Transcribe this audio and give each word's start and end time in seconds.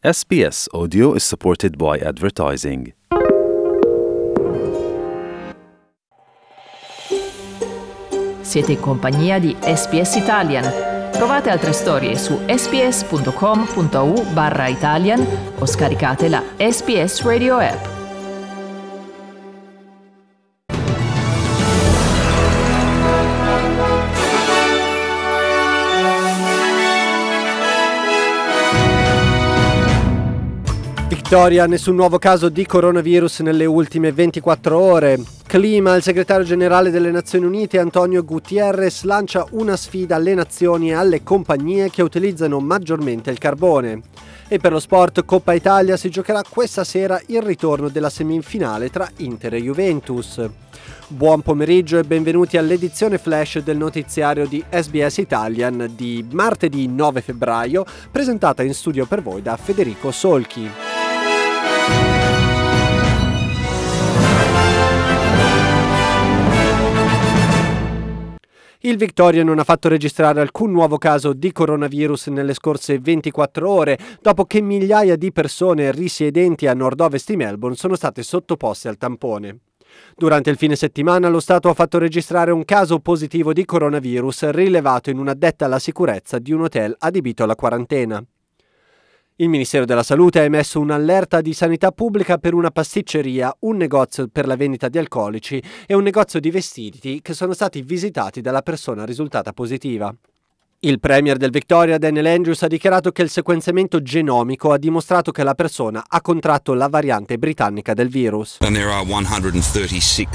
SBS 0.00 0.68
Audio 0.72 1.14
is 1.14 1.24
supported 1.24 1.76
by 1.76 1.98
advertising. 1.98 2.92
Siete 8.40 8.70
in 8.70 8.80
compagnia 8.80 9.40
di 9.40 9.56
SPS 9.58 10.14
Italian. 10.14 10.62
Trovate 11.10 11.50
altre 11.50 11.72
storie 11.72 12.14
su 12.14 12.38
sps.com.au 12.46 14.22
barra 14.32 14.68
Italian 14.68 15.26
o 15.58 15.66
scaricate 15.66 16.28
la 16.28 16.44
SPS 16.56 17.22
Radio 17.22 17.56
app. 17.56 17.97
Vittoria, 31.30 31.66
nessun 31.66 31.94
nuovo 31.94 32.16
caso 32.16 32.48
di 32.48 32.64
coronavirus 32.64 33.40
nelle 33.40 33.66
ultime 33.66 34.12
24 34.12 34.78
ore. 34.78 35.20
Clima, 35.46 35.94
il 35.94 36.02
segretario 36.02 36.42
generale 36.42 36.88
delle 36.88 37.10
Nazioni 37.10 37.44
Unite 37.44 37.78
Antonio 37.78 38.24
Gutierrez 38.24 39.02
lancia 39.02 39.44
una 39.50 39.76
sfida 39.76 40.16
alle 40.16 40.32
nazioni 40.32 40.88
e 40.88 40.94
alle 40.94 41.22
compagnie 41.22 41.90
che 41.90 42.00
utilizzano 42.00 42.60
maggiormente 42.60 43.30
il 43.30 43.36
carbone. 43.36 44.00
E 44.48 44.56
per 44.56 44.72
lo 44.72 44.80
sport 44.80 45.26
Coppa 45.26 45.52
Italia 45.52 45.98
si 45.98 46.08
giocherà 46.08 46.40
questa 46.48 46.82
sera 46.82 47.20
il 47.26 47.42
ritorno 47.42 47.90
della 47.90 48.08
semifinale 48.08 48.88
tra 48.88 49.06
Inter 49.16 49.52
e 49.52 49.60
Juventus. 49.60 50.40
Buon 51.08 51.42
pomeriggio 51.42 51.98
e 51.98 52.04
benvenuti 52.04 52.56
all'edizione 52.56 53.18
flash 53.18 53.58
del 53.58 53.76
notiziario 53.76 54.46
di 54.46 54.64
SBS 54.66 55.18
Italian 55.18 55.92
di 55.94 56.26
martedì 56.32 56.88
9 56.88 57.20
febbraio, 57.20 57.84
presentata 58.10 58.62
in 58.62 58.72
studio 58.72 59.04
per 59.04 59.20
voi 59.20 59.42
da 59.42 59.58
Federico 59.58 60.10
Solchi. 60.10 60.87
Il 68.88 68.96
Victoria 68.96 69.44
non 69.44 69.58
ha 69.58 69.64
fatto 69.64 69.88
registrare 69.88 70.40
alcun 70.40 70.70
nuovo 70.70 70.96
caso 70.98 71.34
di 71.34 71.52
coronavirus 71.52 72.28
nelle 72.28 72.54
scorse 72.54 72.98
24 72.98 73.68
ore, 73.68 73.98
dopo 74.22 74.44
che 74.46 74.62
migliaia 74.62 75.16
di 75.16 75.30
persone 75.30 75.90
risiedenti 75.90 76.66
a 76.66 76.74
nord-ovest 76.74 77.28
di 77.28 77.36
Melbourne 77.36 77.76
sono 77.76 77.96
state 77.96 78.22
sottoposte 78.22 78.88
al 78.88 78.96
tampone. 78.96 79.58
Durante 80.16 80.48
il 80.48 80.56
fine 80.56 80.74
settimana 80.74 81.28
lo 81.28 81.40
Stato 81.40 81.68
ha 81.68 81.74
fatto 81.74 81.98
registrare 81.98 82.50
un 82.50 82.64
caso 82.64 82.98
positivo 83.00 83.52
di 83.52 83.64
coronavirus 83.64 84.50
rilevato 84.50 85.10
in 85.10 85.18
un'addetta 85.18 85.66
alla 85.66 85.78
sicurezza 85.78 86.38
di 86.38 86.52
un 86.52 86.62
hotel 86.62 86.94
adibito 86.98 87.42
alla 87.42 87.56
quarantena. 87.56 88.24
Il 89.40 89.48
Ministero 89.48 89.84
della 89.84 90.02
Salute 90.02 90.40
ha 90.40 90.42
emesso 90.42 90.80
un'allerta 90.80 91.40
di 91.40 91.52
sanità 91.52 91.92
pubblica 91.92 92.38
per 92.38 92.54
una 92.54 92.72
pasticceria, 92.72 93.54
un 93.60 93.76
negozio 93.76 94.26
per 94.26 94.48
la 94.48 94.56
vendita 94.56 94.88
di 94.88 94.98
alcolici 94.98 95.62
e 95.86 95.94
un 95.94 96.02
negozio 96.02 96.40
di 96.40 96.50
vestiti 96.50 97.20
che 97.22 97.34
sono 97.34 97.52
stati 97.52 97.80
visitati 97.82 98.40
dalla 98.40 98.62
persona 98.62 99.04
risultata 99.04 99.52
positiva. 99.52 100.12
Il 100.80 100.98
premier 100.98 101.36
del 101.36 101.50
Victoria, 101.50 101.98
Daniel 101.98 102.26
Andrews, 102.26 102.64
ha 102.64 102.66
dichiarato 102.66 103.12
che 103.12 103.22
il 103.22 103.30
sequenziamento 103.30 104.02
genomico 104.02 104.72
ha 104.72 104.78
dimostrato 104.78 105.30
che 105.30 105.44
la 105.44 105.54
persona 105.54 106.04
ha 106.08 106.20
contratto 106.20 106.74
la 106.74 106.88
variante 106.88 107.38
britannica 107.38 107.94
del 107.94 108.08
virus. 108.08 108.56
And 108.62 108.74
there 108.74 108.90
are 108.90 109.06
136 109.06 110.26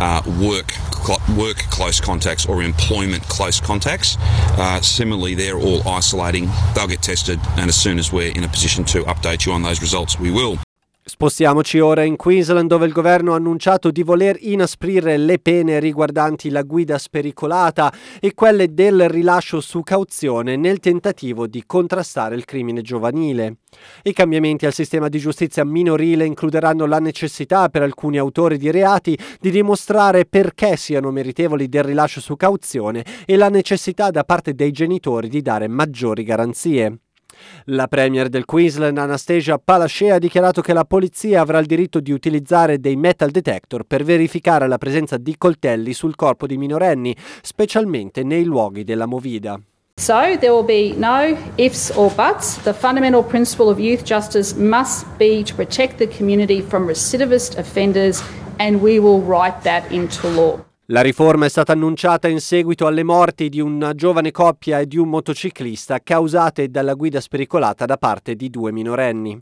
uh, 0.00 0.20
work 0.40 0.91
work 1.36 1.56
close 1.70 2.00
contacts 2.00 2.46
or 2.46 2.62
employment 2.62 3.22
close 3.28 3.60
contacts. 3.60 4.16
Uh, 4.58 4.80
similarly, 4.80 5.34
they're 5.34 5.58
all 5.58 5.86
isolating. 5.88 6.48
They'll 6.74 6.88
get 6.88 7.02
tested, 7.02 7.40
and 7.56 7.68
as 7.68 7.76
soon 7.76 7.98
as 7.98 8.12
we're 8.12 8.32
in 8.32 8.44
a 8.44 8.48
position 8.48 8.84
to 8.86 9.02
update 9.04 9.46
you 9.46 9.52
on 9.52 9.62
those 9.62 9.80
results, 9.80 10.18
we 10.18 10.30
will. 10.30 10.58
Spostiamoci 11.04 11.80
ora 11.80 12.04
in 12.04 12.14
Queensland 12.14 12.68
dove 12.68 12.86
il 12.86 12.92
governo 12.92 13.32
ha 13.32 13.36
annunciato 13.36 13.90
di 13.90 14.04
voler 14.04 14.36
inasprire 14.38 15.16
le 15.16 15.40
pene 15.40 15.80
riguardanti 15.80 16.48
la 16.48 16.62
guida 16.62 16.96
spericolata 16.96 17.92
e 18.20 18.34
quelle 18.34 18.72
del 18.72 19.08
rilascio 19.08 19.60
su 19.60 19.82
cauzione 19.82 20.54
nel 20.54 20.78
tentativo 20.78 21.48
di 21.48 21.64
contrastare 21.66 22.36
il 22.36 22.44
crimine 22.44 22.82
giovanile. 22.82 23.56
I 24.04 24.12
cambiamenti 24.12 24.64
al 24.64 24.72
sistema 24.72 25.08
di 25.08 25.18
giustizia 25.18 25.64
minorile 25.64 26.24
includeranno 26.24 26.86
la 26.86 27.00
necessità 27.00 27.68
per 27.68 27.82
alcuni 27.82 28.18
autori 28.18 28.56
di 28.56 28.70
reati 28.70 29.18
di 29.40 29.50
dimostrare 29.50 30.24
perché 30.24 30.76
siano 30.76 31.10
meritevoli 31.10 31.68
del 31.68 31.82
rilascio 31.82 32.20
su 32.20 32.36
cauzione 32.36 33.04
e 33.26 33.34
la 33.34 33.48
necessità 33.48 34.12
da 34.12 34.22
parte 34.22 34.54
dei 34.54 34.70
genitori 34.70 35.28
di 35.28 35.42
dare 35.42 35.66
maggiori 35.66 36.22
garanzie. 36.22 36.98
La 37.66 37.88
premier 37.88 38.28
del 38.28 38.44
Queensland 38.44 38.98
Anastasia 38.98 39.58
Palaszczuk 39.58 40.10
ha 40.10 40.18
dichiarato 40.18 40.60
che 40.60 40.72
la 40.72 40.84
polizia 40.84 41.40
avrà 41.40 41.58
il 41.58 41.66
diritto 41.66 42.00
di 42.00 42.12
utilizzare 42.12 42.78
dei 42.78 42.96
metal 42.96 43.30
detector 43.30 43.84
per 43.84 44.04
verificare 44.04 44.66
la 44.66 44.78
presenza 44.78 45.16
di 45.16 45.36
coltelli 45.38 45.92
sul 45.92 46.16
corpo 46.16 46.46
di 46.46 46.56
minorenni, 46.56 47.16
specialmente 47.42 48.22
nei 48.22 48.44
luoghi 48.44 48.84
della 48.84 49.06
movida. 49.06 49.60
So 49.96 50.36
there 50.38 50.52
will 50.52 50.64
be 50.64 50.94
no 50.96 51.36
ifs 51.56 51.92
or 51.94 52.10
buts. 52.14 52.60
The 52.62 52.72
fundamental 52.72 53.22
principle 53.22 53.68
of 53.68 53.78
youth 53.78 54.04
justice 54.04 54.54
must 54.56 55.06
be 55.18 55.42
to 55.44 55.54
protect 55.54 55.98
the 55.98 56.08
community 56.08 56.62
from 56.62 56.86
recidivist 56.86 57.58
offenders 57.58 58.22
and 58.58 58.80
we 58.80 58.98
will 58.98 59.20
write 59.20 59.62
that 59.62 59.90
into 59.92 60.28
law. 60.28 60.64
La 60.86 61.00
riforma 61.00 61.46
è 61.46 61.48
stata 61.48 61.70
annunciata 61.72 62.26
in 62.26 62.40
seguito 62.40 62.88
alle 62.88 63.04
morti 63.04 63.48
di 63.48 63.60
una 63.60 63.94
giovane 63.94 64.32
coppia 64.32 64.80
e 64.80 64.86
di 64.88 64.98
un 64.98 65.10
motociclista 65.10 66.00
causate 66.02 66.70
dalla 66.70 66.94
guida 66.94 67.20
spericolata 67.20 67.84
da 67.84 67.96
parte 67.96 68.34
di 68.34 68.50
due 68.50 68.72
minorenni. 68.72 69.40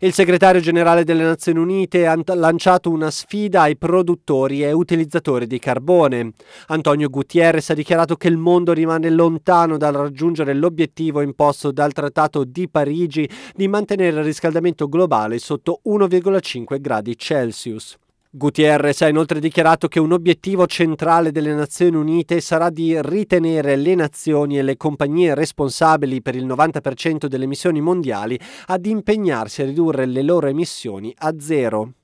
Il 0.00 0.14
segretario 0.14 0.62
generale 0.62 1.04
delle 1.04 1.24
Nazioni 1.24 1.58
Unite 1.58 2.06
ha 2.06 2.18
lanciato 2.34 2.88
una 2.88 3.10
sfida 3.10 3.62
ai 3.62 3.76
produttori 3.76 4.62
e 4.62 4.72
utilizzatori 4.72 5.46
di 5.46 5.58
carbone. 5.58 6.32
Antonio 6.68 7.10
Gutierrez 7.10 7.68
ha 7.68 7.74
dichiarato 7.74 8.16
che 8.16 8.28
il 8.28 8.38
mondo 8.38 8.72
rimane 8.72 9.10
lontano 9.10 9.76
dal 9.76 9.92
raggiungere 9.92 10.54
l'obiettivo 10.54 11.20
imposto 11.20 11.70
dal 11.70 11.92
Trattato 11.92 12.44
di 12.44 12.66
Parigi 12.66 13.28
di 13.54 13.68
mantenere 13.68 14.20
il 14.20 14.24
riscaldamento 14.24 14.88
globale 14.88 15.38
sotto 15.38 15.80
1,5 15.84 16.80
gradi 16.80 17.14
Celsius. 17.14 17.98
Gutierrez 18.36 19.00
ha 19.00 19.08
inoltre 19.08 19.40
dichiarato 19.40 19.88
che 19.88 19.98
un 19.98 20.12
obiettivo 20.12 20.66
centrale 20.66 21.32
delle 21.32 21.54
Nazioni 21.54 21.96
Unite 21.96 22.42
sarà 22.42 22.68
di 22.68 22.94
ritenere 23.00 23.76
le 23.76 23.94
nazioni 23.94 24.58
e 24.58 24.62
le 24.62 24.76
compagnie 24.76 25.34
responsabili 25.34 26.20
per 26.20 26.36
il 26.36 26.44
90% 26.44 27.28
delle 27.28 27.44
emissioni 27.44 27.80
mondiali 27.80 28.38
ad 28.66 28.84
impegnarsi 28.84 29.62
a 29.62 29.64
ridurre 29.64 30.04
le 30.04 30.20
loro 30.20 30.48
emissioni 30.48 31.14
a 31.16 31.34
zero. 31.38 31.94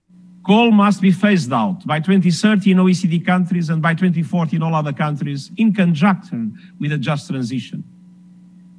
Coal 0.41 0.72
must 0.72 1.03
be 1.03 1.12
phased 1.12 1.53
out 1.53 1.84
by 1.84 2.00
2030 2.00 2.71
in 2.71 2.78
OECD 2.78 3.22
countries 3.22 3.69
and 3.69 3.82
by 3.82 3.92
2040 3.94 4.56
in 4.56 4.62
all 4.62 4.75
other 4.75 4.94
countries 4.94 5.53
in 5.56 5.75
conjunction 5.75 6.54
with 6.81 6.92
a 6.92 6.98
just 6.98 7.28
transition. 7.28 7.84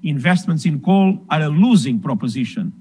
Investments 0.02 0.66
in 0.66 0.81
coal 0.81 1.24
are 1.28 1.44
a 1.44 1.50
losing 1.50 2.00
proposition. 2.00 2.74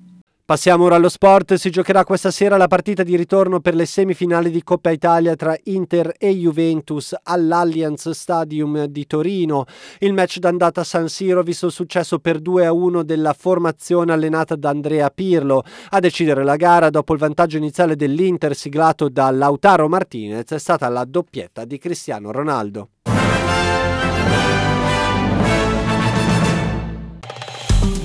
Passiamo 0.44 0.84
ora 0.84 0.96
allo 0.96 1.08
sport, 1.08 1.54
si 1.54 1.70
giocherà 1.70 2.02
questa 2.02 2.32
sera 2.32 2.56
la 2.56 2.66
partita 2.66 3.04
di 3.04 3.16
ritorno 3.16 3.60
per 3.60 3.76
le 3.76 3.86
semifinali 3.86 4.50
di 4.50 4.64
Coppa 4.64 4.90
Italia 4.90 5.36
tra 5.36 5.56
Inter 5.64 6.14
e 6.18 6.30
Juventus 6.34 7.14
all'Allianz 7.22 8.10
Stadium 8.10 8.86
di 8.86 9.06
Torino. 9.06 9.66
Il 10.00 10.12
match 10.12 10.38
d'andata 10.38 10.80
a 10.80 10.84
San 10.84 11.08
Siro 11.08 11.40
ha 11.40 11.44
visto 11.44 11.66
il 11.66 11.72
successo 11.72 12.18
per 12.18 12.40
2-1 12.40 13.02
della 13.02 13.34
formazione 13.34 14.12
allenata 14.12 14.56
da 14.56 14.70
Andrea 14.70 15.08
Pirlo. 15.10 15.62
A 15.90 16.00
decidere 16.00 16.42
la 16.42 16.56
gara 16.56 16.90
dopo 16.90 17.12
il 17.12 17.20
vantaggio 17.20 17.56
iniziale 17.56 17.94
dell'Inter 17.94 18.56
siglato 18.56 19.08
da 19.08 19.30
Lautaro 19.30 19.88
Martinez 19.88 20.50
è 20.50 20.58
stata 20.58 20.88
la 20.88 21.04
doppietta 21.04 21.64
di 21.64 21.78
Cristiano 21.78 22.32
Ronaldo. 22.32 22.88